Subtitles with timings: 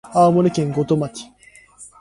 [0.15, 1.29] 青森県五戸町